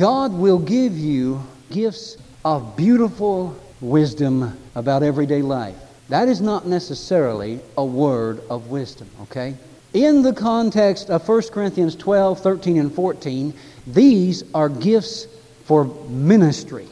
[0.00, 5.76] God will give you gifts of beautiful wisdom about everyday life.
[6.08, 9.54] That is not necessarily a word of wisdom, okay?
[9.92, 13.52] In the context of 1 Corinthians 12, 13, and 14,
[13.88, 15.26] these are gifts
[15.66, 16.88] for ministry.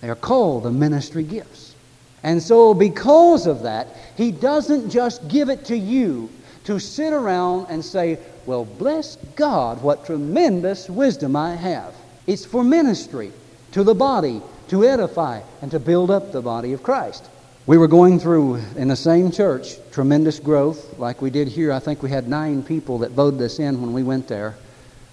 [0.00, 1.76] They are called the ministry gifts.
[2.24, 3.86] And so, because of that,
[4.16, 6.28] He doesn't just give it to you
[6.64, 11.94] to sit around and say, Well, bless God, what tremendous wisdom I have.
[12.26, 13.32] It's for ministry
[13.72, 17.28] to the body, to edify, and to build up the body of Christ.
[17.66, 21.72] We were going through in the same church tremendous growth, like we did here.
[21.72, 24.54] I think we had nine people that voted us in when we went there.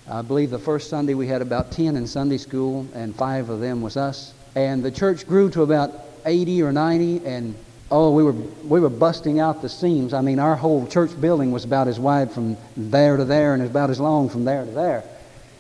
[0.08, 3.60] I believe the first Sunday we had about 10 in Sunday school, and five of
[3.60, 4.34] them was us.
[4.56, 5.92] And the church grew to about
[6.26, 7.56] 80 or 90, and
[7.90, 10.14] oh, we were, we were busting out the seams.
[10.14, 13.64] I mean, our whole church building was about as wide from there to there and
[13.64, 15.04] about as long from there to there.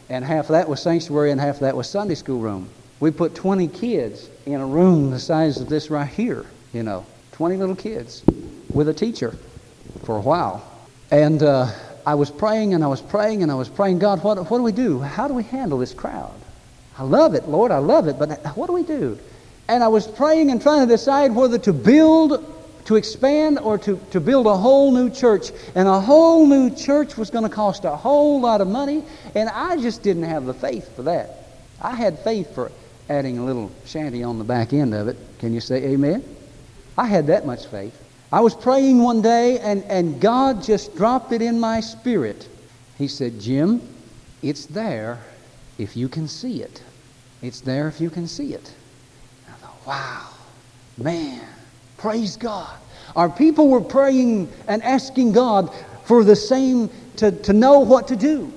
[0.10, 2.70] And half of that was sanctuary, and half of that was Sunday school room.
[3.00, 7.06] We put 20 kids in a room the size of this right here you know,
[7.34, 8.24] 20 little kids
[8.74, 9.36] with a teacher
[10.04, 10.88] for a while.
[11.12, 11.72] And uh,
[12.06, 14.64] I was praying and I was praying and I was praying, God, what, what do
[14.64, 15.00] we do?
[15.00, 16.40] How do we handle this crowd?
[16.98, 19.18] I love it, Lord, I love it, but what do we do?
[19.68, 22.59] And I was praying and trying to decide whether to build,
[22.90, 25.52] to expand, or to, to build a whole new church.
[25.76, 29.04] And a whole new church was going to cost a whole lot of money,
[29.36, 31.50] and I just didn't have the faith for that.
[31.80, 32.72] I had faith for
[33.08, 35.18] adding a little shanty on the back end of it.
[35.38, 36.24] Can you say amen?
[36.98, 37.96] I had that much faith.
[38.32, 42.50] I was praying one day, and, and God just dropped it in my spirit.
[42.98, 43.88] He said, Jim,
[44.42, 45.20] it's there
[45.78, 46.82] if you can see it.
[47.44, 48.74] It's there if you can see it.
[49.48, 50.30] I thought, wow,
[50.98, 51.48] man,
[52.00, 52.76] praise God.
[53.16, 55.74] Our people were praying and asking God
[56.06, 58.52] for the same, to, to know what to do.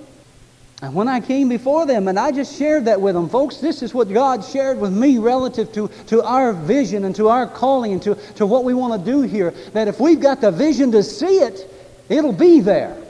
[0.82, 3.82] And when I came before them and I just shared that with them, folks, this
[3.82, 7.92] is what God shared with me relative to, to our vision and to our calling
[7.92, 9.53] and to, to what we want to do here.
[9.74, 11.72] That if we've got the vision to see it,
[12.09, 13.00] it'll be there.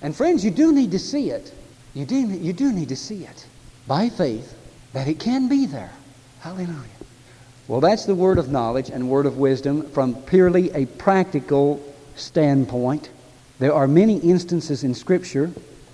[0.00, 1.52] And friends, you do need to see it.
[1.92, 3.46] You do, you do need to see it
[3.88, 4.54] by faith
[4.92, 5.90] that it can be there.
[6.40, 6.84] Hallelujah.
[7.68, 11.84] Well, that's the word of knowledge and word of wisdom from purely a practical
[12.16, 13.10] standpoint.
[13.58, 15.48] There are many instances in Scripture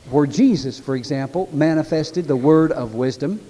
[0.09, 3.41] where Jesus, for example, manifested the word of wisdom.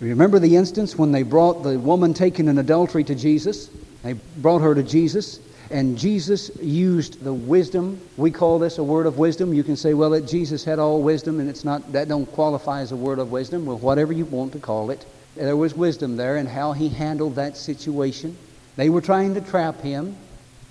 [0.00, 3.70] Remember the instance when they brought the woman taken in adultery to Jesus?
[4.02, 5.38] They brought her to Jesus,
[5.70, 8.00] and Jesus used the wisdom.
[8.16, 9.54] We call this a word of wisdom.
[9.54, 12.80] You can say, well, that Jesus had all wisdom, and it's not that don't qualify
[12.80, 13.66] as a word of wisdom.
[13.66, 15.06] Well, whatever you want to call it,
[15.36, 18.36] there was wisdom there in how he handled that situation.
[18.76, 20.16] They were trying to trap him,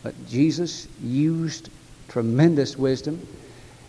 [0.04, 1.70] but Jesus used
[2.08, 3.26] tremendous wisdom.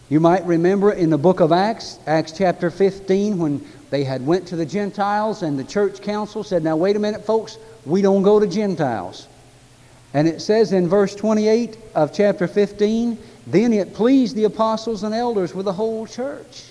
[0.09, 4.47] You might remember in the book of Acts, Acts chapter 15, when they had went
[4.49, 8.23] to the Gentiles and the church council said, Now wait a minute, folks, we don't
[8.23, 9.27] go to Gentiles.
[10.15, 15.15] And it says in verse 28 of chapter 15, Then it pleased the apostles and
[15.15, 16.65] elders with the whole church.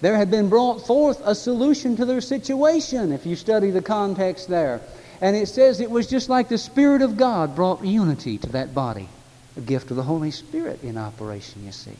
[0.00, 4.48] There had been brought forth a solution to their situation, if you study the context
[4.48, 4.80] there.
[5.20, 8.74] And it says it was just like the Spirit of God brought unity to that
[8.74, 9.08] body.
[9.56, 11.96] A gift of the Holy Spirit in operation, you see.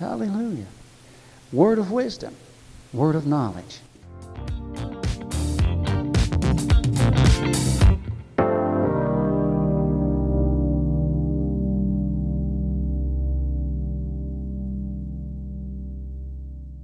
[0.00, 0.66] Hallelujah.
[1.52, 2.34] Word of wisdom,
[2.92, 3.78] word of knowledge.